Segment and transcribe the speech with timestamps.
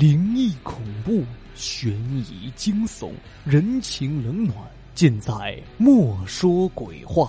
[0.00, 1.22] 灵异、恐怖、
[1.54, 3.12] 悬疑、惊悚、
[3.44, 4.56] 人情冷暖，
[4.94, 5.30] 尽在
[5.76, 7.24] 《莫说鬼话》。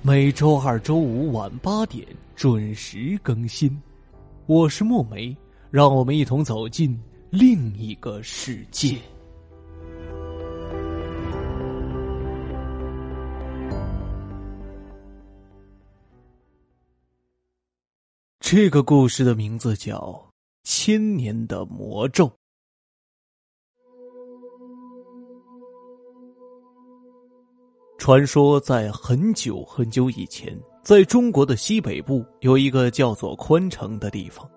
[0.00, 2.06] 每周二、周五晚八点
[2.36, 3.76] 准时更新。
[4.46, 5.36] 我是墨梅，
[5.72, 6.96] 让我们一同走进
[7.30, 8.96] 另一个世界。
[18.38, 19.98] 这个故事的名字叫
[20.64, 22.26] 《千年的魔咒》。
[27.98, 34.48] 传说在很久很久以前，在中国的西北部有一个叫做宽城的地方。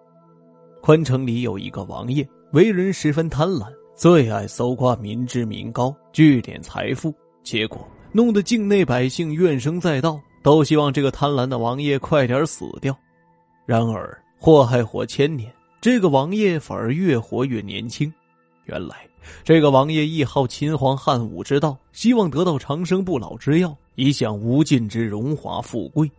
[0.82, 12.98] 宽城里有一个王爷，为人十分贪婪，最爱搜刮民脂民膏，聚敛财富，结果弄得境内百姓怨声载道，都希望这个贪婪的王爷快点死掉。
[13.66, 18.11] 然而祸害活千年，这个王爷反而越活越年轻。
[18.66, 19.08] 原来
[19.44, 26.09] 这个王爷亦好秦皇汉武之道，希望得到长生不老之药，以享无尽之荣华富贵。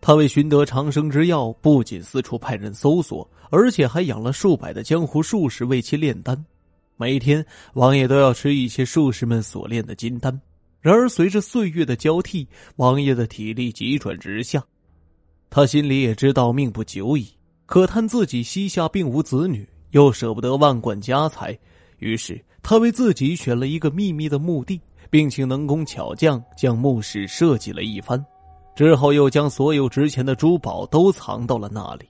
[0.00, 6.44] 他为寻得长生之药，不仅四处派人搜索，而且还养了数百的江湖术士为其炼丹。
[6.96, 7.44] 每天，
[7.74, 10.40] 王爷都要吃一些术士们所炼的金丹。
[10.80, 14.64] 然而，随着岁月的交替，王爷的体力急转直下。
[15.50, 17.28] 他心里也知道命不久矣，
[17.68, 21.56] 可叹自己膝下并无子女，又舍不得万贯家财，
[21.98, 28.24] 于是他为自己选了一个秘密的墓地，并请能工巧匠将墓室设计了一番，
[28.74, 32.08] 之后又将所有值钱的珠宝都藏到了那里。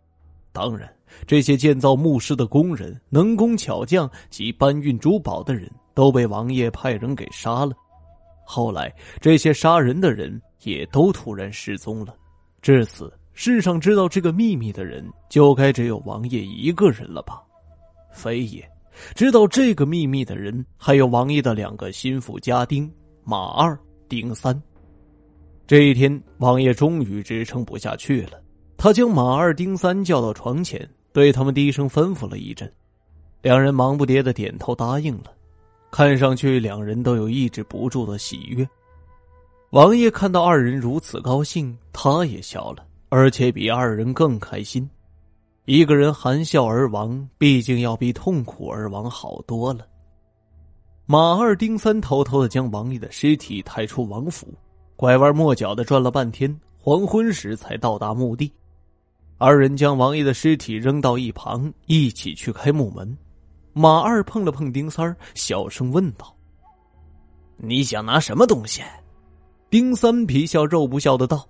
[0.53, 0.89] 当然，
[1.27, 7.73] 这些建造墓室的工人、能工巧匠及搬运珠宝的人都被王爷派人给杀了。
[8.45, 12.15] 后来，这些杀人的人也都突然失踪了。
[12.63, 13.13] 至此。
[13.41, 17.41] 世上知道这个秘密的人，就该只有王爷一个人了吧？
[18.11, 18.69] 非也，
[19.15, 23.79] 知道这个秘密的人，还有王爷的两个心腹家丁马二、
[24.09, 24.61] 丁三。
[25.69, 28.43] 这一天，王爷终于支撑不下去了，
[28.77, 32.69] 他将马二、丁三叫到床前，对他们低声吩咐了一阵，
[33.41, 35.33] 两人忙不迭的点头答应了，
[35.93, 38.69] 看上去两人都有抑制不住的喜悦。
[39.71, 42.85] 王爷看到二人如此高兴，他也笑了。
[43.11, 44.89] 而且比二人更开心，
[45.65, 49.87] 一个人含笑而亡，毕竟要比痛苦而亡好多了。
[51.07, 54.47] 马二丁三偷偷的将王爷的尸体抬出王府，
[54.95, 58.53] 拐弯抹角的转了半天，黄昏时才到达墓地。
[59.39, 63.17] 二人将王爷的尸体扔到一旁，一起去开墓门。
[63.73, 66.35] 马二碰了碰丁三儿，小声问道
[67.57, 68.83] ：“你想拿什么东西？”
[69.71, 71.47] 丁三皮笑肉不笑的道。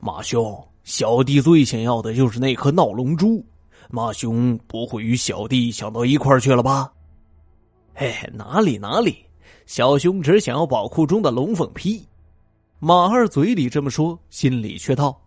[0.00, 3.44] 马兄，小弟最想要的就是那颗闹龙珠。
[3.90, 6.92] 马兄不会与小弟想到一块去了吧？
[7.94, 9.24] 嘿，哪里哪里，
[9.66, 12.06] 小兄只想要宝库中的龙凤披。
[12.78, 15.20] 马二嘴里这么说，心里却道：“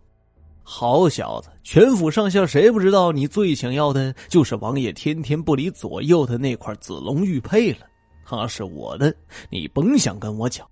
[0.64, 7.80] 好小子，全府上下谁不知道你最想要的就是王爷天天不离左右的那块紫龙玉佩了？
[8.24, 9.14] 他是我的，
[9.50, 10.66] 你甭想跟我抢。”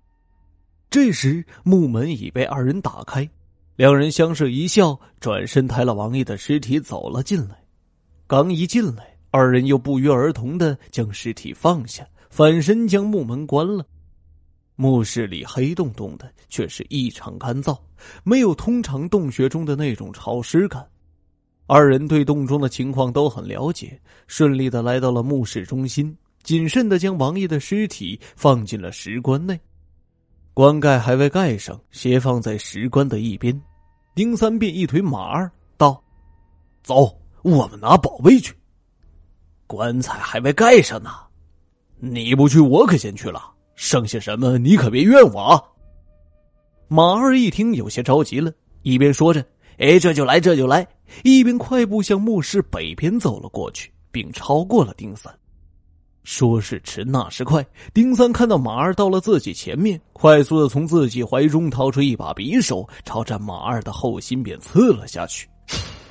[0.89, 3.29] 这时，木门已被二人打开。
[3.81, 7.59] 两人相视一笑，转身抬了王爷的尸体走了进来。
[8.27, 13.83] 刚一进来，二人又不约而同的将尸体放下，反身将木门关了。
[14.75, 17.75] 墓室里黑洞洞的，却是异常干燥，
[18.23, 20.87] 没有通常洞穴中的那种潮湿感。
[21.65, 29.59] 二人对洞中的情况都很了解，顺利的来到了墓室中心，谨慎的将王爷的尸体放进了石棺内，
[30.53, 33.59] 棺盖还未盖上，斜放在石棺的一边。
[34.13, 36.03] 丁三便一推马二道
[36.83, 38.53] ：“走，我们拿宝贝去。
[39.67, 41.09] 棺材还没盖上呢，
[41.97, 43.53] 你不去，我可先去了。
[43.75, 45.63] 剩下什么，你可别怨我啊。”
[46.89, 48.51] 马二一听，有些着急了，
[48.81, 49.45] 一边说着
[49.79, 50.85] ：“哎，这就来，这就来！”
[51.23, 55.33] 一边快步向墓室北边走了过去，并超过了丁三。
[56.23, 65.47] 说时迟，那时快，丁三看到马二到了自己前面，快速的从自己怀中掏出一把匕首，朝着马二的后心便刺了下去。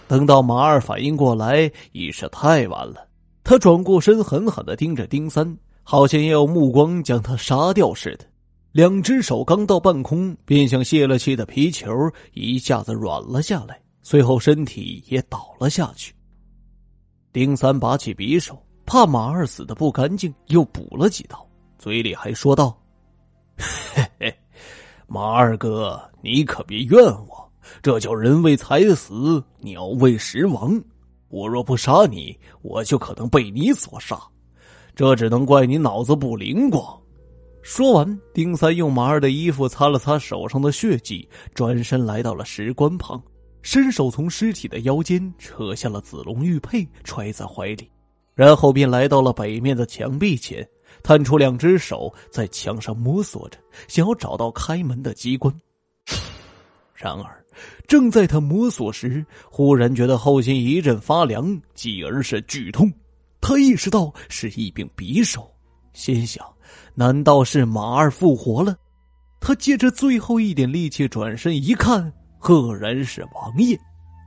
[0.09, 3.07] 等到马二反应过来，已是太晚了。
[3.45, 8.25] 他转过身，狠狠的盯着丁三，好像要用目光将他杀掉似的。
[8.73, 11.89] 两只手刚到半空，便像泄了气的皮球，
[12.35, 16.13] 一下子软了下来，随后身体也倒了下去。
[17.33, 18.61] 丁三拔起匕首。
[18.91, 21.47] 怕马二死的不干净，又补了几刀，
[21.79, 22.77] 嘴里还说道
[23.95, 24.39] ：“嘿嘿，
[25.07, 30.83] 马二哥，你可别怨我，这叫人为财死，鸟为食亡。
[31.29, 34.21] 我若不杀你，我就可能被你所杀。
[34.97, 36.85] 这只能怪你脑子不灵光。
[37.63, 43.23] 说完，丁三用马二的衣服擦了擦手上的血迹，转身来到了石棺旁，
[43.63, 47.89] 伸手从尸体的腰间扯下了子龙玉佩，揣在怀里，
[48.35, 50.67] 然后便来到了北面的墙壁前，
[51.03, 55.55] 探出两只手在墙上摸索着，想要找到开门的机关。
[56.95, 57.45] 然而，
[57.87, 62.93] 正在他摸索时，忽然觉得后心一阵发凉，继而是剧痛。
[63.41, 65.51] 他意识到是一柄匕首，
[65.93, 66.47] 心想：
[66.95, 68.77] 难道是马二复活了？
[69.41, 73.79] 他借着最后一点力气转身一看，赫然是王爷。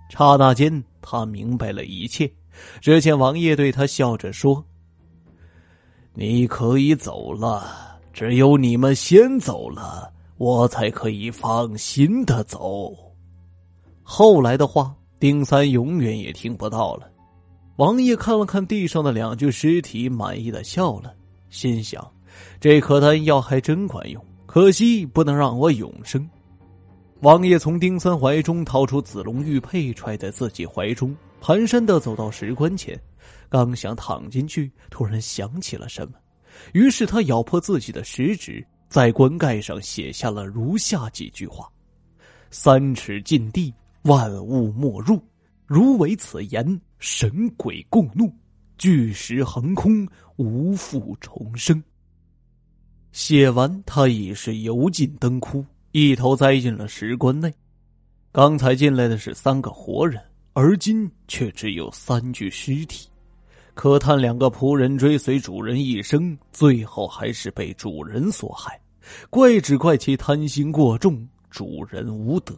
[0.09, 2.27] 刹那间，他明白了一切。
[2.81, 4.63] 只见王爷对他笑着说
[6.13, 12.93] ：“你可以走了，只有你们先走了，我才可以放心的走。”
[14.03, 17.09] 后来的话，丁三永远也听不到了。
[17.77, 21.13] 王爷看了看地上的两具尸体，满意的笑了，
[21.49, 22.05] 心想：
[22.59, 26.29] 这颗丹药还真管用，可惜不能让我永生。
[27.21, 32.97] 王爷从丁三怀中掏出紫龙玉佩，揣在自己怀中，蹒跚的走到石棺前，
[33.49, 36.13] 刚想躺进去，突然想起了什么，
[36.71, 41.69] 于是他咬破自己的食指，在棺盖上写下了如下几句话
[42.49, 43.73] ：“三尺禁地，
[44.03, 45.21] 万物莫入。”
[45.67, 48.33] 如违此言，神鬼共怒，
[48.77, 50.07] 巨石横空，
[50.37, 51.83] 无复重生。
[53.11, 57.53] 写完，他已是油尽灯枯，一头栽进了石棺内。
[58.31, 60.21] 刚才进来的是三个活人，
[60.53, 63.09] 而今却只有三具尸体。
[63.73, 68.79] 可叹两个仆人追随主人一生，最后还是被主人所害，
[69.29, 72.55] 怪只怪其贪心过重，主人无德。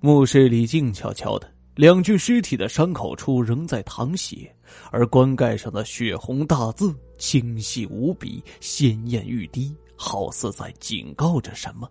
[0.00, 1.52] 墓室里静悄悄的。
[1.76, 4.54] 两具尸体的伤口处仍在淌血，
[4.90, 11.88] 而棺盖上的血红大字清晰无比，鲜艳欲滴，好似在警告着什么。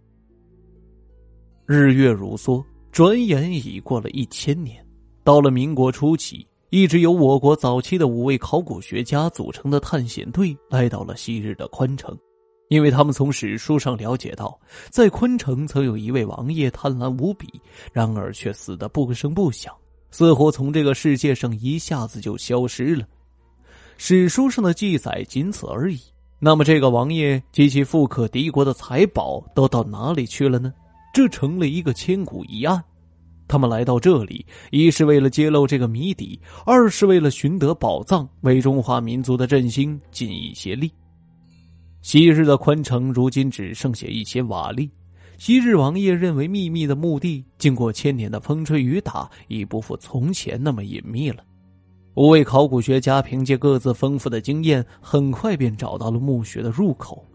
[1.65, 4.86] 日月如梭，转眼已过了一千年。
[5.24, 12.18] 到了民国初期，一直由我国早期的五位考古学家组成的探险队来到了昔日的宽城，
[12.69, 14.59] 因为他们从史书上了解到，
[14.89, 17.47] 在昆城曾有一位王爷贪婪无比，
[17.94, 19.74] 然而却死得不声不响。
[20.12, 23.06] 似乎从这个世界上一下子就消失了，
[23.97, 26.00] 史书上的记载仅此而已。
[26.39, 30.74] 那么，这个王爷及其富可敌国的财宝都到哪里去了呢？
[31.19, 32.81] 这成了一个千古疑案。
[33.45, 40.89] 他们来到这里，一是为了揭露这个谜底，二是为了寻得宝藏，为中华民族的振兴尽一些力。
[42.01, 44.89] 昔日的宽城，如今只剩下一些瓦砾。
[45.38, 51.44] 昔日王爷认为秘密的墓地，经过千年的风吹雨打，已不复从前那么隐秘了。
[52.16, 57.25] 五位考古学家凭借各自丰富的经验，很快便找到了墓穴的入口。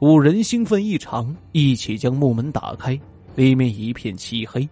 [0.00, 2.98] 五人兴奋异常，一起将木门打开，
[3.34, 4.68] 里面一片漆黑，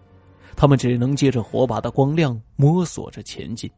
[0.55, 3.69] 他们只能借着火把的光亮摸索着前进。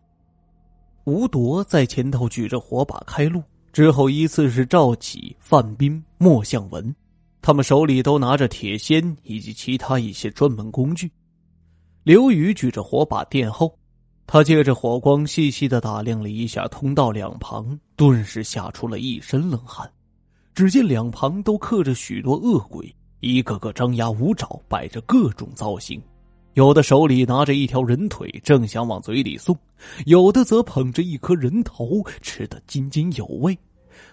[1.05, 3.41] 吴铎在前头举着火把开路，
[3.73, 6.95] 之后依次是赵启、范斌、莫向文。
[7.41, 11.09] 他们手里都拿着铁锨以及其他一些专门工具。
[12.03, 13.75] 刘宇举着火把殿后，
[14.27, 19.89] 他借着火光细细的打量了一下通道两旁，顿时吓出了一身冷汗。
[20.59, 26.01] 只见两旁都刻着许多恶鬼，一个个张牙舞爪，摆着各种造型，
[26.55, 29.55] 有的手里拿着一条人腿，正想往嘴里送；
[30.05, 33.57] 有的则捧着一颗人头，吃得津津有味。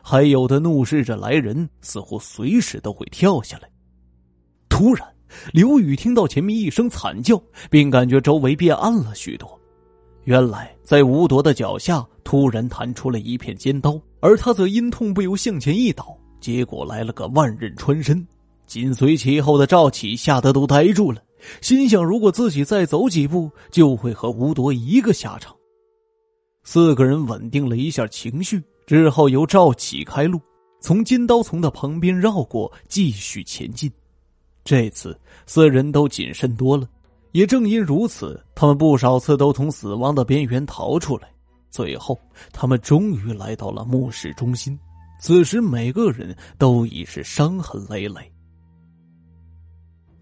[0.01, 3.69] 还有的怒视着来人，似乎随时都会跳下来。
[4.69, 5.05] 突然，
[5.53, 9.61] 刘宇听到前面一声惨叫，并感觉周围变暗了许多。
[10.23, 18.27] 原来，在吴铎的脚下突然弹出了一片尖刀，而他则因痛不由向前一倒，结果来了个万刃穿身。
[18.67, 21.23] 紧随其后的赵启吓得都呆住了，
[21.61, 25.55] 心想：如果自己再走几步，就会和吴铎一个下场。
[26.65, 28.63] 四个人稳定了一下情绪。
[28.87, 30.41] 之后由赵启开路，
[30.81, 33.91] 从金刀丛的旁边绕过，继续前进。
[34.65, 36.89] 这次四人都谨慎多了，
[37.33, 41.29] 也正因如此，他们不少次都从死亡的边缘逃出来。
[41.69, 42.17] 最后，
[42.53, 44.79] 他们终于来到了墓室中心。
[45.19, 48.33] 此时，每个人都已是伤痕累累。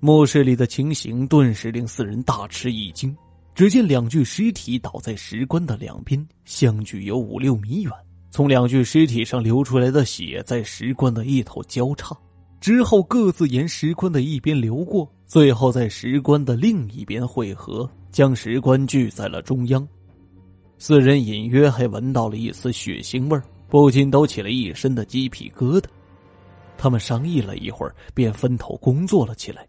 [0.01, 3.17] 墓室里的情形顿时令四人大吃一惊。
[3.55, 7.93] 只见两具尸体倒在石棺的两边，相距有五六米远。
[8.29, 12.17] 从两具尸体上流出来的血在石棺的一头交叉，
[12.61, 19.87] 之后各自沿石棺的一边流过，最后在石棺的另一边汇合，将石棺聚在了中央。
[20.77, 25.85] 四人隐约还闻到了一丝血腥味儿，不禁都起了一身的鸡皮疙瘩。
[26.77, 29.67] 他们商议了一会儿，便分头工作了起来。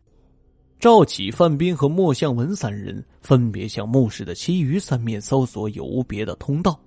[0.80, 6.78] 赵启、范斌和莫向文三人分别向墓室的其余三面搜索有无别的通道，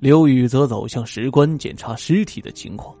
[0.00, 2.94] 刘宇则走向石棺检查尸体的情况。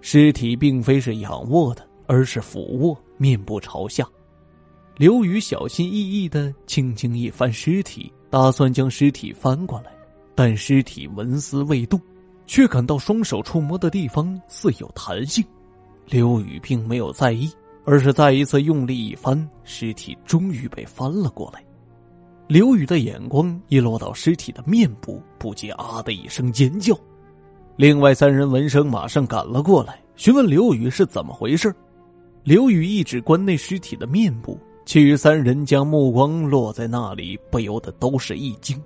[0.00, 4.06] 尸体并非是仰卧的，而是俯卧，面部朝下。
[4.96, 9.92] 刘宇小心翼翼的轻轻一翻尸体，打算将尸体翻过来，
[10.34, 12.00] 但尸体纹丝未动，
[12.48, 15.44] 却感到双手触摸的地方似有弹性。
[16.06, 17.48] 刘宇并没有在意。
[17.90, 21.64] 而是再一次用力一翻，尸体终于被翻了过来。
[22.46, 26.94] 刘宇的眼光一落到尸体的面部，不禁啊的一声尖叫。
[27.76, 31.74] 另外三人闻声马上赶了过来，询问刘宇是怎么回事。
[32.44, 38.78] 刘宇一指棺内尸体的面部，其余三人将目光落在那里，不由得都是一惊。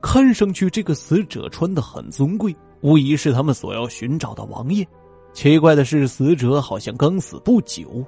[0.00, 4.86] 看上去这个死者穿的很尊贵，无疑是他们所要寻找的王爷。
[5.32, 8.04] 奇怪的是，死者好像刚死不久。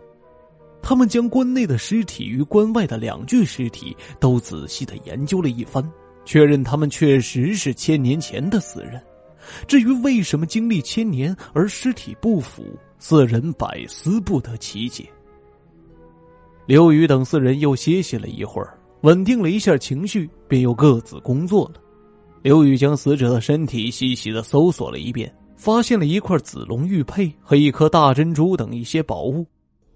[0.83, 5.87] 他们将棺内的尸体与棺外的两具尸体都仔细的研究了一番，
[6.25, 9.01] 确认他们确实是千年前的死人。
[9.69, 12.65] 至于为什么经历千年而尸体不腐，
[12.99, 15.05] 四人百思不得其解。
[16.67, 21.81] 刘宇等四人又歇息了一会儿，稳定了一下情绪，便又各自工作了。
[22.43, 29.47] 刘宇将死者的身体细细的搜索了一遍，发现了一块紫龙玉佩和一颗大珍珠等一些宝物。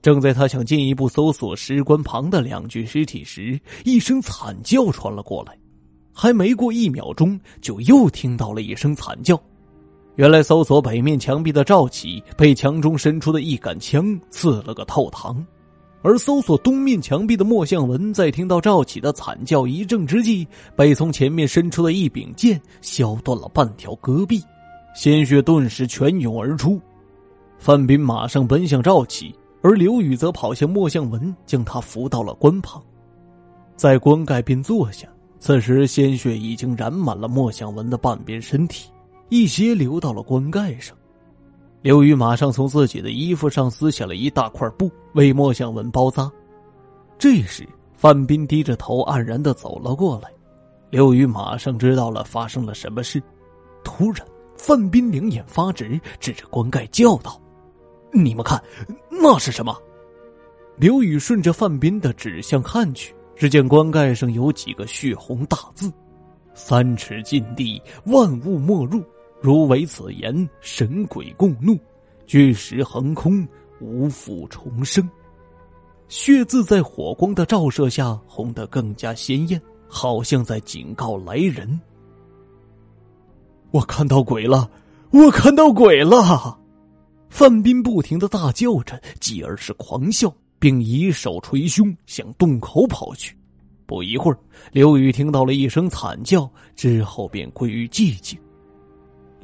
[0.02, 5.56] 正在他想进一步搜索石棺旁的两具尸体时，一声惨叫传了过来。
[6.12, 9.40] 还没过一秒钟，就又听到了一声惨叫。
[10.16, 15.42] 原来，搜索北面墙壁的赵启被墙中伸出的一杆枪刺了个透膛，
[16.04, 20.46] 而搜索东面墙壁的莫向文在听到赵启的惨叫一怔之际，
[20.76, 24.40] 被从前面伸出的一柄剑削断了半条胳臂，
[24.94, 26.78] 鲜血顿时泉涌而出。
[27.58, 29.34] 范斌马上奔向赵启。
[29.62, 32.82] 而刘宇则跑向莫向文，将他扶到了棺旁，
[33.76, 35.08] 在棺盖边坐下。
[35.38, 38.90] 此时鲜血已经染满了莫向文的半边身体，
[39.30, 40.94] 一些流到了棺盖上。
[41.84, 46.32] 刘宇马上从自己的衣服上撕下了一大块布，为莫向文包扎。
[47.18, 50.32] 这时，范斌低着头黯然的走了过来。
[50.88, 53.22] 刘宇马上知道了发生了什么事。
[53.84, 54.26] 突然，
[54.56, 57.38] 范斌两眼发直，指着棺盖叫道。
[58.14, 58.58] 你们看，
[59.10, 59.76] 那是什么？
[60.78, 65.92] 刘宇顺着范斌的指向看去，只见棺盖上有几个血红大字
[66.56, 69.04] ：“三尺禁地，万物莫入。
[69.44, 71.78] 如违此言，神鬼共怒。
[72.24, 73.46] 巨石横空，
[73.78, 75.06] 无复重生。”
[76.08, 81.78] 血字在火光的照射下红得更加鲜艳，好像在警告来人
[83.70, 84.70] ：“我看到鬼了！
[85.10, 86.58] 我看到鬼了！”
[87.28, 93.36] 范斌不停的大叫着，继而是狂笑，并以手捶胸，向洞口跑去。
[93.84, 94.38] 不一会儿，
[94.72, 98.38] 刘宇听到了一声惨叫，之后便归于寂静。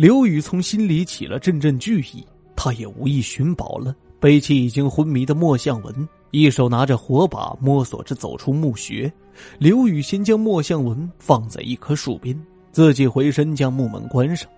[0.00, 2.24] 刘宇从心里起了阵阵惧意，
[2.56, 9.12] 他也无意寻宝了，背起已经昏迷的莫向文，一手拿着火把，摸索着走出墓穴。
[9.58, 12.34] 刘宇先将莫向文放在一棵树边，
[12.72, 14.48] 自己回身将木门关上。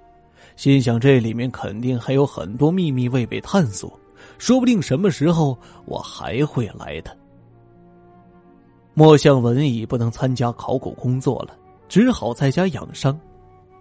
[0.54, 3.98] 心想，这里面肯定还有很多秘密未被探索，
[4.38, 7.10] 说不定什么时候我还会来的。
[8.94, 11.56] 莫向文已不能参加考古工作了，
[11.88, 13.18] 只好在家养伤。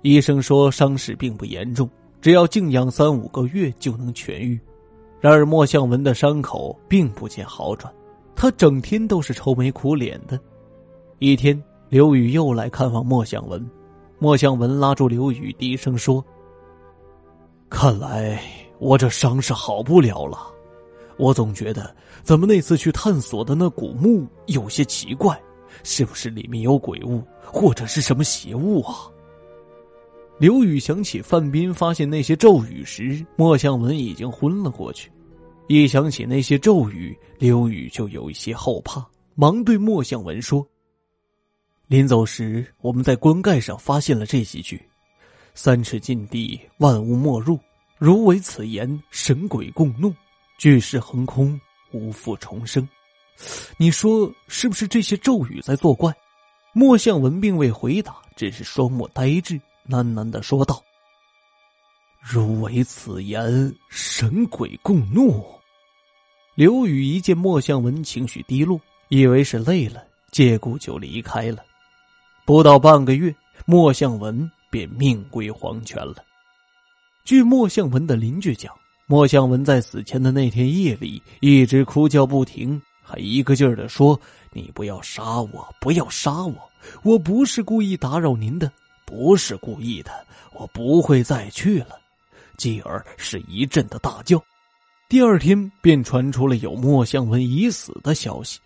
[0.02, 1.90] 医生说伤势并不严重，
[2.22, 4.60] 只要静养三五个月就能痊愈。
[5.20, 7.94] 然而莫向文的伤口并不见好转，
[8.36, 10.40] 他整天都是愁眉苦脸的。
[11.20, 13.64] 一天，刘宇又来看望莫向文，
[14.18, 16.24] 莫向文拉住刘宇，低声说。
[17.70, 18.42] 看来
[18.80, 20.40] 我这伤是好不了了，
[21.18, 25.40] 我总觉得咱们那次去探索的那古墓有些奇怪，
[25.84, 29.08] 是不是里面有鬼物或者是什么邪物啊？
[30.42, 35.12] 刘宇想起范斌发现那些咒语时，莫向文已经昏了过去，
[35.68, 39.06] 一想起那些咒语，刘宇就有一些后怕，
[39.36, 40.68] 忙对莫向文说
[41.86, 44.82] ：“临走时，我们在棺盖上发现了这几句。”
[45.54, 47.60] 三尺禁地，万物莫入。
[48.00, 50.12] 如违此言，神鬼共怒，
[50.58, 52.90] 巨石横空，无复重生。
[53.78, 56.12] 你说是不是这些咒语在作怪？
[56.74, 60.84] 莫向文并未回答，只是双目呆滞，喃喃的说道
[62.22, 65.44] ：“如违此言，神鬼共怒。”
[66.56, 71.64] 刘宇一见莫向文情绪低落，以为是累了，借故就离开了。
[72.46, 73.34] 不到半个月。
[73.64, 76.16] 莫向文便命归黄泉了。
[77.24, 78.74] 据莫向文的邻居讲，
[79.06, 84.20] 莫向文在死前的那天夜里一直哭叫不停，还一个劲儿的说
[84.52, 86.56] ：“你不要杀我，不要杀我，
[87.04, 88.70] 我不是故意打扰您的，
[89.12, 92.00] 不是故意的，我不会再去了。”
[92.58, 94.42] 继而是一阵的大叫。
[95.10, 98.58] 第二天便传出了有莫向文已死的消息。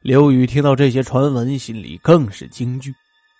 [0.00, 2.94] 刘宇听到这些传闻，心里更是惊惧，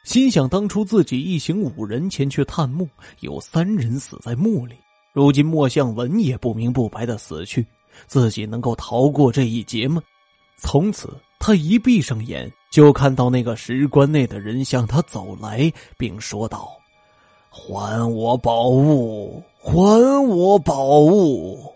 [0.04, 2.88] 心想：当初自己一行五人前去探墓，
[3.20, 4.74] 有三人死在墓里，
[5.12, 7.64] 如今莫向文也不明不白的死去，
[8.08, 10.02] 自己能够逃过这一劫吗？
[10.56, 16.76] 从此，他一闭上眼，就看到那个石棺内的人向他走来，并说道
[17.48, 19.72] ：“还我宝物，还
[20.26, 21.72] 我宝物！”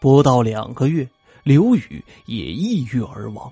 [0.00, 1.08] 不到两个月，
[1.44, 3.50] 刘宇也抑郁而亡。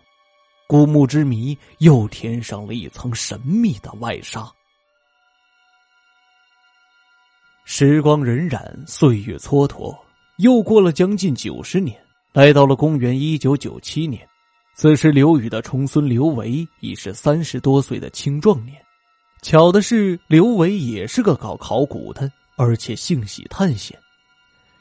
[0.67, 4.51] 古墓之谜又添上了一层神秘的外纱。
[7.65, 9.97] 时光荏苒，岁月蹉跎，
[10.39, 11.97] 又过了将近九十年，
[12.33, 14.29] 来到了公元一九九七年。
[14.75, 18.77] 此时，刘宇的重孙刘维已是三十多岁的青壮年。
[19.43, 23.99] 巧的是，刘维也是个搞考古的，而且性喜探险。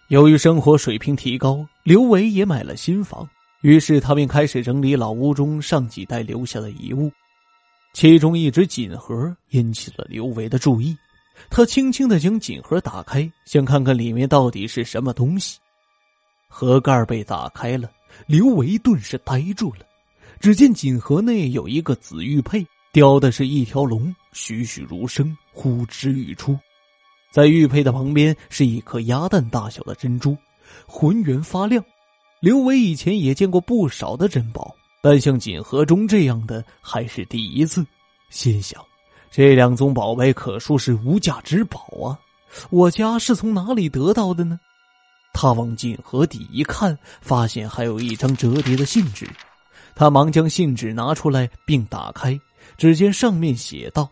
[0.07, 3.27] 由于生活水平提高，刘维也买了新房。
[3.61, 7.11] 于是他便开始整理老屋中上几代留下的遗物，
[7.93, 10.95] 其中一只锦盒引起了刘维的注意。
[11.49, 15.59] 他轻轻的将锦盒打开，想看看里面到底是什么东西。
[16.47, 17.89] 盒盖被打开了，
[18.25, 19.85] 刘维顿时呆住了。
[20.39, 26.57] 只见锦盒内有一个紫玉佩，雕的是一条龙，栩栩如生，呼之欲出。
[27.31, 30.37] 在玉佩的旁边是一颗鸭蛋大小的珍珠，
[30.87, 31.83] 浑圆发亮。
[32.39, 37.85] 刘维以前也见过不少的珍宝，但像锦盒中这样的还是第一次。
[38.29, 38.81] 心想，
[39.29, 42.17] 这两宗宝贝可说是无价之宝啊！
[42.69, 44.57] 我家是从哪里得到的呢？
[45.33, 49.27] 他往锦盒底一看，发现还有一张折叠的信纸。
[49.95, 52.39] 他忙将信纸拿出来并打开，
[52.77, 54.09] 只见上面写道：“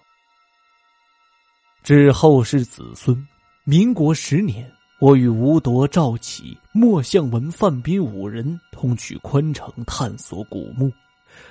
[1.84, 3.28] 致后世子孙，
[3.64, 10.92] 民国十年。”我与吴铎、赵启、莫向文、范斌五人同去宽城探索古墓，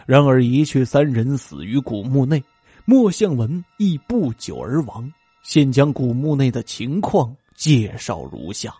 [0.05, 2.43] 然而一去三人死于古墓内，
[2.85, 5.09] 莫向文亦不久而亡。
[5.45, 8.75] 现将古墓内的情况介绍如下：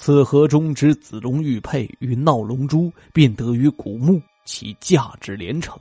[0.00, 5.76] 此盒中之子龙玉佩与闹龙珠，便得于古墓，其价值连城。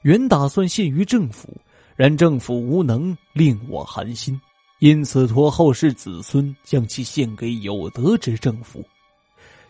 [0.00, 1.54] 原打算献于政府，
[1.94, 4.40] 然政府无能，令我寒心。
[4.78, 8.82] 因此，托后世子孙将其献给有德之政府。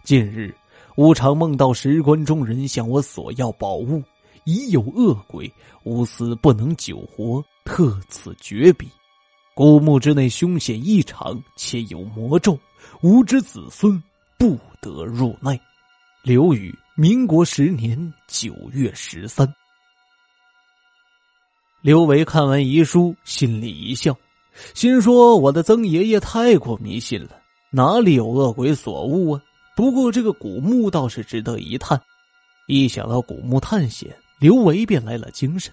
[0.04, 0.54] 近日，
[0.96, 4.00] 吾常梦到石棺中人向我索要宝物，
[4.44, 8.88] 已有恶鬼，吾思不能久活，特此绝笔。
[9.52, 12.56] 古墓之内凶险异常，且有魔咒，
[13.02, 14.02] 吾之子孙
[14.38, 15.60] 不得入内。
[16.22, 19.52] 刘宇，民国十年九月十三。
[21.80, 24.14] 刘维看完遗书，心里一笑。
[24.74, 27.30] 心说：“我的曾爷爷太过迷信了，
[27.70, 29.42] 哪里有恶鬼所误啊？
[29.74, 31.98] 不过这个古墓倒是值得一探。
[32.66, 35.72] 一想到古墓探险，刘维便来了精神。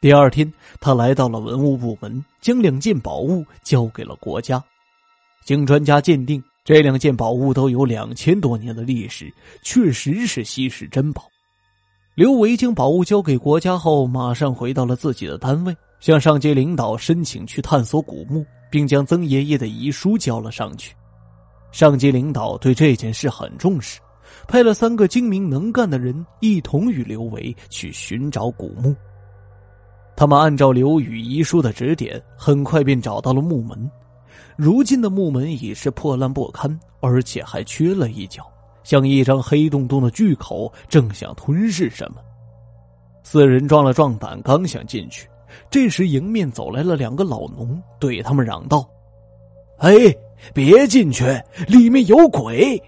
[0.00, 4.62] 第二天，他来到了文物部门，将两件宝物交给了国家。
[5.44, 11.24] 经专家鉴定，这两件宝物都有两千多年的历史，确实是稀世珍宝。
[12.14, 20.94] 刘维将宝物交给国家后，马上回到了自己的单位。”向上级领导申请去探索古墓，并将曾爷爷的遗书交了上去。
[21.72, 24.00] 上级领导对这件事很重视，
[24.48, 28.96] 派了三个精明能干的人一同与刘维去寻找古墓。
[30.16, 33.90] 他们按照刘宇遗书的指点，很快便找到了墓门。
[34.56, 38.44] 如今的木门已是破烂不堪，而且还缺了一角，
[38.82, 42.20] 像一张黑洞洞的巨口，正想吞噬什么。
[43.22, 45.28] 四人壮了壮胆，刚想进去。
[45.68, 48.88] 这时，迎面走来了两个老农，对他们嚷道
[49.78, 49.92] ：“哎，
[50.54, 51.24] 别进去，
[51.66, 52.80] 里面有鬼！”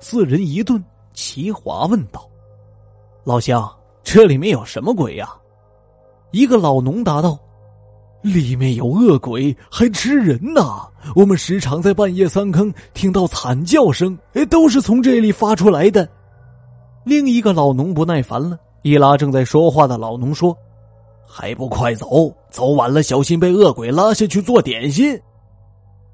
[0.00, 0.82] 四人一顿，
[1.14, 2.28] 齐华问道
[3.24, 3.68] ：“老乡，
[4.02, 5.34] 这里面有什么鬼呀？”
[6.30, 7.38] 一个老农答道
[8.22, 10.62] ：“里面有恶鬼，还吃人呢！
[11.14, 16.08] 我们时常在半夜三更听到惨叫声，哎，都是从这里发出来的。”
[17.06, 20.56] 另一个老农不耐烦了，一拉正在说话的老农说。
[21.30, 22.34] 还不快走！
[22.50, 25.20] 走晚了，小心被恶鬼拉下去做点心。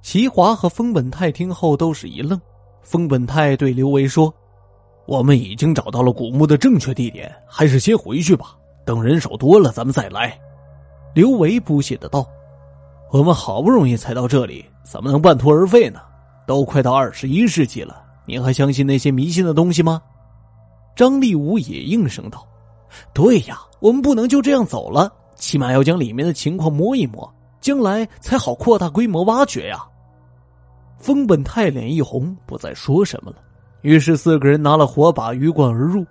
[0.03, 2.39] 齐华和封本泰听后都是一愣。
[2.83, 4.33] 封本泰对刘维说
[5.07, 8.57] ：“我们已经找到了古墓的正确地点，还是先回去吧。
[8.85, 10.39] 等人手多了，咱们再来。”
[11.15, 12.27] 刘维不屑的道
[13.13, 16.01] ：“我们好不容易才到这里，怎么能半途而废呢？
[16.45, 20.03] 都快到二十一世纪了，你还相信那些迷信的东西吗？”
[20.97, 22.45] 张立武也应声道
[23.15, 29.85] ：“对呀，我们不能就这样走了，起码要将里面的情况摸一摸，将来才好扩大规模挖掘呀。”
[30.99, 33.37] 丰本泰脸一红，不再说什么了。
[33.83, 36.05] 于是四个人拿了火把鱼贯而入，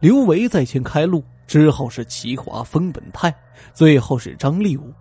[0.00, 3.34] 刘维在前开路，之后是齐华、丰本泰，
[3.72, 4.92] 最后是张立武。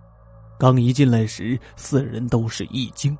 [0.58, 3.18] 刚一进来时，四人都是一惊，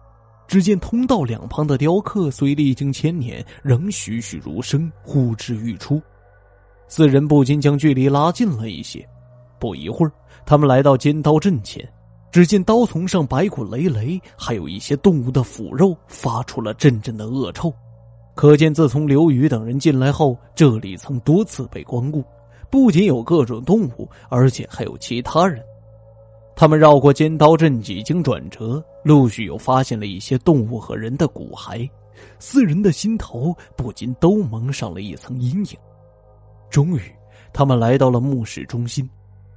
[0.48, 6.02] 只见通道两旁的雕刻虽历经千年，仍栩栩如生，呼之欲出。
[6.88, 9.06] 四人不禁将距离拉近了一些。
[9.60, 10.12] 不一会儿，
[10.46, 11.88] 他们来到尖刀阵前。
[12.32, 17.74] 只见刀丛上白骨累累，还有一些动物的腐肉，发出了阵阵的恶臭。
[18.36, 22.24] 可见自从刘宇等人进来后，这里曾多次被光顾。
[22.70, 25.64] 不仅有各种动物，而且还有其他人。
[26.56, 31.90] 他们绕过尖刀阵，几经转折，陆续又发现了一些动物和人的骨骸。
[32.40, 35.78] 四人的心头不禁都蒙上了一层阴影。
[36.70, 37.02] 终于，
[37.52, 39.10] 他们来到了墓室中心。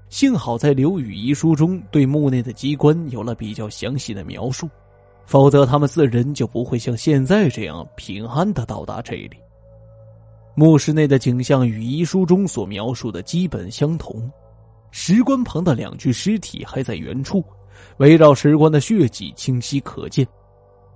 [0.08, 4.68] 幸好在刘宇遗书中对墓内的机关有了比较详细的描述，
[5.24, 9.36] 否则他们四人就不会像现在这样平安的到达这里。
[10.58, 14.28] 墓室内的景象与遗书中所描述的基本相同，
[14.90, 17.44] 石棺旁的两具尸体还在原处，
[17.98, 20.26] 围绕石棺的血迹清晰可见。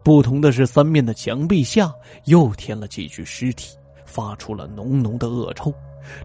[0.02, 1.94] 不同的是，三面的墙壁下
[2.24, 5.72] 又添了几具尸体，发出了浓浓的恶臭。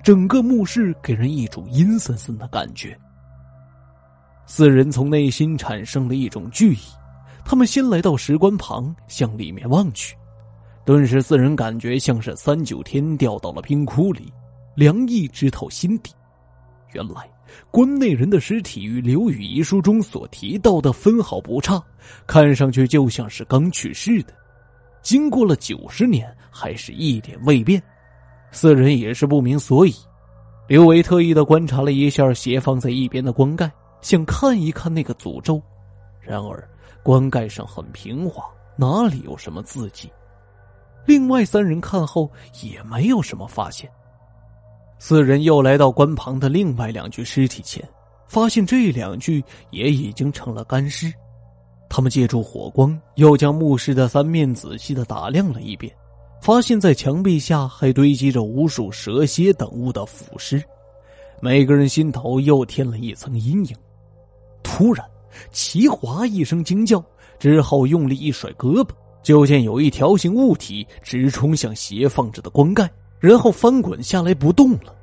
[0.03, 2.99] 整个墓室给人一种阴森森的感觉。
[4.47, 6.79] 四人从内心产生了一种惧意，
[7.45, 10.15] 他们先来到石棺旁，向里面望去，
[10.87, 14.31] 顿时四人感觉像是三九天掉到了冰窟里，
[14.73, 16.13] 凉意直透心底。
[16.93, 17.29] 原来
[17.69, 21.83] 棺内人的尸体与刘宇遗书中所提到的分毫不差，
[22.25, 24.33] 看上去就像是刚去世的，
[25.01, 27.83] 经过了九十年还是一点未变。
[28.51, 29.93] 四人也是不明所以，
[30.69, 33.69] 刘维特意的观察了一下斜放在一边的棺盖，
[33.99, 35.61] 想看一看那个诅咒。
[36.21, 36.65] 然而，
[37.03, 38.41] 棺盖上很平滑，
[38.77, 40.09] 哪里有什么字迹？
[41.07, 42.29] 另外三人看后
[42.61, 43.89] 也没有什么发现。
[44.99, 47.83] 四人又来到棺旁的另外两具尸体前，
[48.27, 51.11] 发现这两具也已经成了干尸。
[51.89, 55.95] 他们借助火光，又将墓室的三面仔细的打量了一遍。
[56.41, 60.61] 发现，在墙壁下还堆积着无数蛇蝎等物的腐尸，
[61.41, 63.75] 每个人心头又添了一层阴影。
[64.61, 65.05] 突然，
[65.51, 67.03] 齐华一声惊叫，
[67.39, 68.89] 之后用力一甩胳膊，
[69.27, 74.95] 就见有一条形物体直冲向斜放着的棺盖，然后翻滚下来不动了。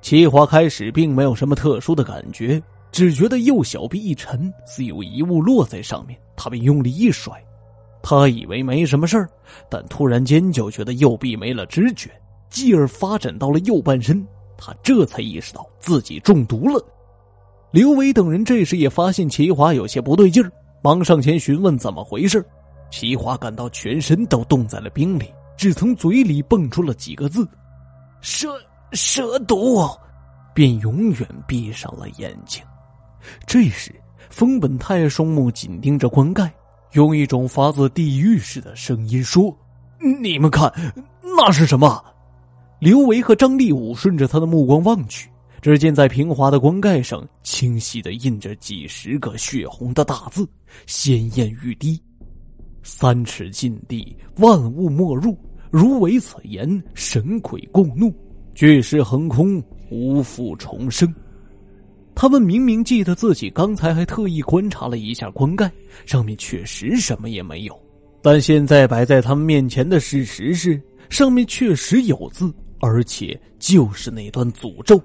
[0.00, 7.34] 齐华开始并没有什么特殊的感觉，只觉得右小臂一沉，似有一物落在上面，他便用力一甩。
[8.02, 9.28] 他以为没什么事儿，
[9.68, 12.08] 但突然间就觉得右臂没了知觉，
[12.48, 14.26] 继而发展到了右半身。
[14.56, 16.82] 他这才意识到自己中毒了。
[17.70, 20.50] 刘伟等人这时也发现齐华有些不对劲儿，
[20.80, 22.42] 忙上前询问怎么回事。
[22.90, 27.46] 齐华感到全身都冻在了冰里，只从嘴里蹦出了几个字
[28.20, 28.48] ：“蛇
[28.92, 29.80] 蛇毒”，
[30.54, 32.62] 便永远闭上了眼睛。
[33.46, 33.94] 这时，
[34.30, 36.52] 丰本泰双目紧盯着棺盖。
[36.92, 39.54] 用一种发自地狱似的声音说
[40.22, 40.72] ：“你们看，
[41.36, 42.02] 那是什么？”
[42.80, 45.28] 刘维和张立武顺着他的目光望去，
[45.60, 50.48] 只见在平滑的棺盖上清晰的印着几十个血红的大字，
[50.86, 52.02] 鲜艳欲滴
[52.90, 55.36] ：“三尺禁地，万物莫入。
[55.70, 58.10] 如违此言，神鬼共怒，
[58.54, 61.14] 巨石横空，无复重生。”
[62.16, 65.70] 他们明明记得自己刚才还特意观察了一下棺盖，
[66.06, 67.78] 上面确实什么也没有。
[68.22, 74.98] 但现在摆在他们面前的事实是，上面确实有字，而且就是那段诅咒。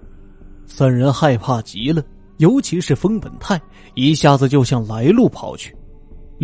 [0.66, 2.02] 三人害怕极了，
[2.38, 3.62] 尤其是风本泰，
[3.94, 5.76] 一下子就向来路跑去。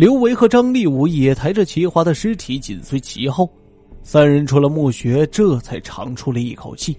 [0.00, 3.46] 刘维和张立武也抬着齐华的尸体紧随其后。
[4.02, 6.96] 三人出了墓穴，这才长出了一口气。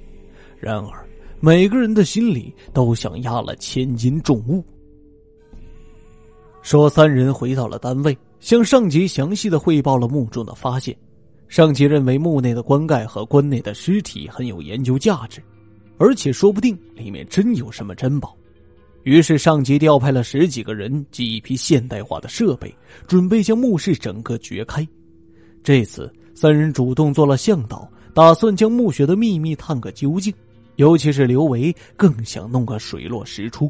[0.60, 1.04] 然而。
[1.40, 4.64] 每个人的心里都像压了千斤重物。
[6.62, 10.96] 说三人回到了单位，向上级详细的汇报了墓中的发现。
[11.48, 15.42] 上级认为墓内的棺盖和棺内的尸体很有研究价值，
[15.98, 18.38] 而且说不定里面真有什么珍宝。
[19.04, 22.74] 于是上级调派了十几个人及一批现代化的设备，
[23.08, 24.88] 准备将墓室整个掘开。
[25.64, 30.34] 这次三人主动做了向导，打算将墓穴的秘密探个究竟。
[30.78, 33.70] 尤其是刘维更想弄个水落石出。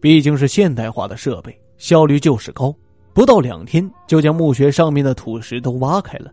[0.00, 2.72] 毕竟是现代化的设备，效率就是高，
[3.12, 6.32] 不到两天就将墓穴上面的土石都挖开了。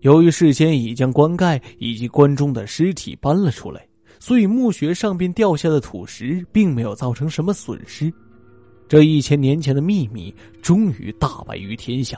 [0.00, 3.86] 由于事先已将棺盖以及棺中的尸体搬了出来，
[4.24, 8.08] 所以墓穴上边掉下的土石并没有造成什么损失。
[8.86, 10.32] 这一千年前的秘密
[10.62, 12.16] 终于大白于天下。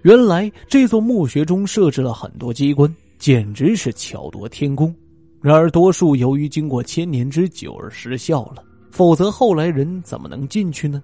[0.00, 4.96] 原来这座墓穴中设置了很多机关，简直是巧夺天工。
[5.42, 8.64] 然而多数由于经过千年之久而失效了。
[8.90, 11.02] 否则，后来人怎么能进去呢？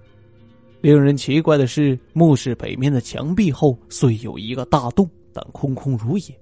[0.80, 6.39] 令人奇怪的是，墓室北面的墙壁后虽有一个大洞，但空空如也。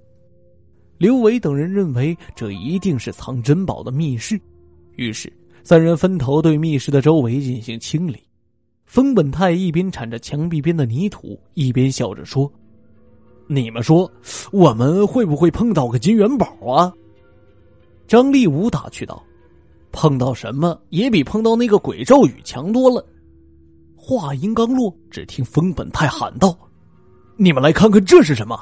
[0.99, 4.39] 刘伟等人认为这一定是藏珍宝的密室，
[4.97, 5.33] 于是
[5.63, 8.23] 三人分头对密室的周围进行清理。
[8.85, 12.51] 丰本泰一边铲着墙壁边的泥土，一边笑着说
[13.47, 14.11] ：“你们说，
[14.51, 16.93] 我们会不会碰到个金元宝啊？”
[18.09, 19.23] 张立武打趣道。
[19.91, 23.05] 碰到什么也比碰到那个鬼咒语强多了。
[23.97, 26.57] 话音刚落，只听风本泰喊道
[27.37, 28.59] ：“你们来看看这是什么！”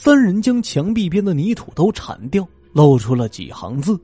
[0.00, 3.98] 三人将墙壁边的泥土都铲掉，露出了几行字：“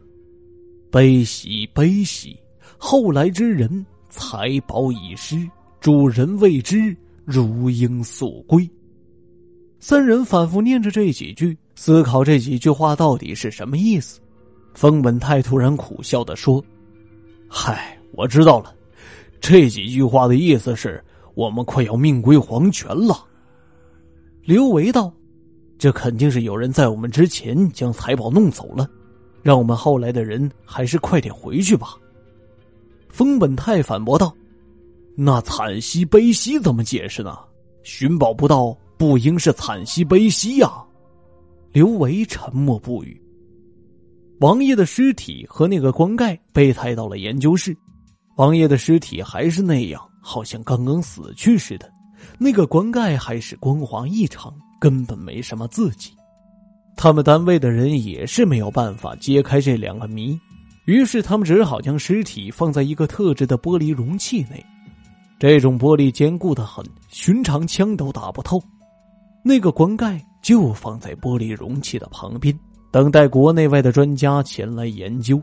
[0.90, 2.37] 悲喜悲喜，
[2.76, 8.68] 后来之人财宝已失，主人未知，如应速归。”
[9.78, 14.18] 三人反复念着这几句，思考这几句话到底是什么意思。
[14.74, 16.61] 丰本泰突然苦笑的说
[17.46, 18.74] ：“嗨，我知道了，
[19.40, 21.00] 这几句话的意思是
[21.37, 23.24] 我们快要命归黄泉了。”
[24.42, 25.14] 刘维道
[25.78, 28.88] ：“这肯定是有人在我们之前将财宝弄走了，
[29.42, 31.94] 让我们后来的人还是快点回去吧。”
[33.10, 34.34] 丰本泰反驳道
[35.16, 37.38] ：“那惨兮悲兮怎么解释呢？
[37.82, 40.70] 寻宝不到，不应是惨兮悲兮呀？”
[41.70, 43.20] 刘维沉默不语。
[44.40, 47.76] 王爷的尸体和那个棺盖被抬到了研究室，
[48.37, 51.92] 王爷的尸体还是那样，好像刚刚死去似的。
[52.38, 54.52] 那个棺盖还是光滑异常，
[54.85, 56.14] 根本没什么字迹。
[56.94, 60.38] 他们单位的人也是没有办法揭开这两个谜，
[60.85, 64.62] 于是他们只好将尸体放在一个特制的玻璃容器内。
[65.38, 68.62] 这种玻璃坚固的很，寻常枪都打不透。
[69.42, 72.55] 那个棺盖就放在玻璃容器的旁边。
[72.92, 75.40] 等待国内外的专家前来研究。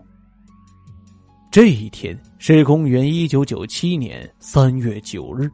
[1.52, 5.50] 这一天是公元一九九七年三月九日，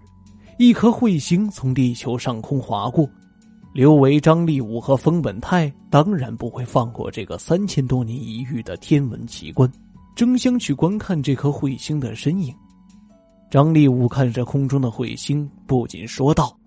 [0.58, 3.10] 一颗彗星从地球上空划过。
[3.78, 9.72] 刘维、张立武和丰本泰当然不会放过这个三千多年一遇的天文奇观，
[10.16, 12.52] 争相去观看这颗彗星的身影。
[13.52, 16.58] 张立武看着空中的彗星，不禁说道：“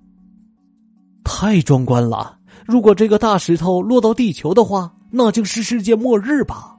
[1.27, 2.39] 太壮观了！
[2.65, 6.79] 如果这个大石头落到地球的话。”那就是世界末日吧？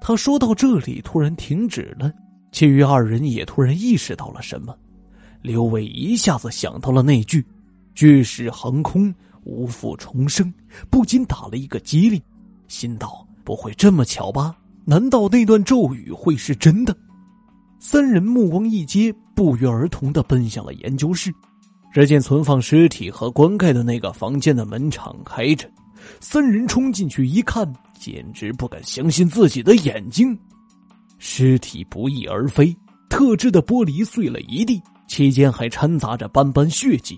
[0.00, 2.12] 他说到这里，突然停止了。
[2.52, 4.72] 其余二人也突然意识到了什么。
[5.42, 7.44] 刘伟一下子想到了那句
[7.94, 10.52] “巨石横空，无复重生”，
[10.90, 12.20] 不禁打了一个激灵，
[12.68, 14.56] 心道：“不会这么巧吧？
[14.84, 16.96] 难道那段咒语会是真的？”
[17.78, 21.32] 三人目光一接，不约而同的奔向了研究室。
[21.92, 25.70] 只见存放尸体和棺盖的那个房间的门敞开着。
[26.18, 30.36] 三人冲进去一看，简直不敢相信自己的眼睛。
[31.18, 32.76] 尸体不翼而飞，
[33.08, 37.16] 特制的玻璃碎了一地，期间还掺杂着斑斑血迹。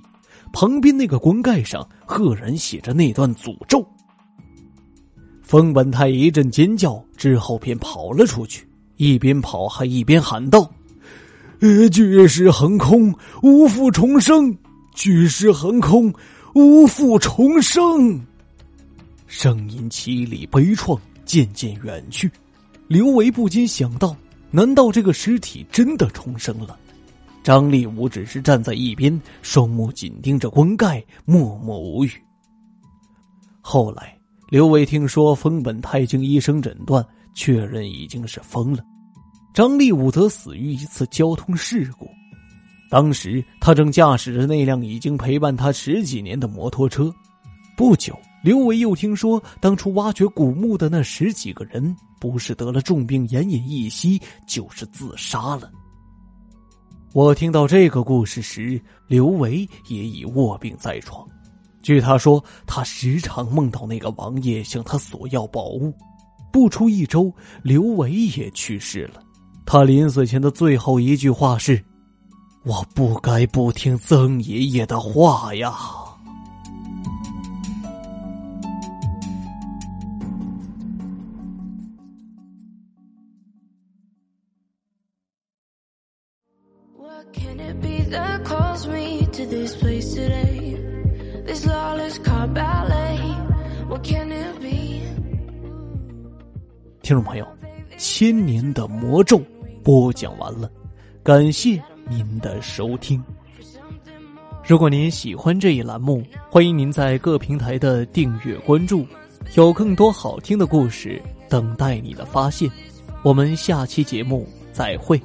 [0.52, 3.86] 旁边那个棺盖上赫然写着那段诅咒。
[5.42, 10.68] 风本太一阵尖叫，之后便跑了出去，一边跑还一边喊道
[11.60, 14.56] ：“呃，巨石横空，无复重生！
[14.94, 16.12] 巨石横空，
[16.54, 18.20] 无复重生！”
[19.28, 22.30] 声音凄厉悲怆，渐渐远去。
[22.88, 24.16] 刘维不禁想到：
[24.50, 26.78] 难道这个尸体真的重生了？
[27.46, 32.10] 张立武只是站在一边，双目紧盯着棺盖，默默无语。
[33.60, 37.06] 后来，刘伟听说丰本太经医生诊断
[37.36, 38.82] 确认已经是疯了，
[39.54, 42.08] 张立武则死于一次交通事故。
[42.90, 47.14] 当时他正驾驶着那辆已经陪伴他十几年的摩托车，
[47.76, 48.18] 不久。
[48.42, 55.70] 刘伟又听说，当初挖掘古墓的那十几个人，不是得了重病奄奄一息，就是自杀了。
[57.16, 61.26] 我听到这个故事时，刘维也已卧病在床。
[61.80, 65.90] 据他说，他时常梦到那个王爷向他索要宝物。
[66.52, 69.22] 不出一周，刘维也去世了。
[69.64, 71.82] 他临死前的最后一句话是
[72.64, 75.74] ：“我不该不听曾爷爷的话呀。”
[97.02, 97.46] 听众朋友，
[97.96, 99.40] 千年的魔咒
[99.82, 100.70] 播讲完了，
[101.22, 103.22] 感谢您的收听。
[104.64, 109.06] 如果您喜欢这一栏目，欢迎您在各平台的订阅关注，
[109.54, 112.68] 有更多好听的故事等待你的发现。
[113.22, 115.20] 我们下期节目再会。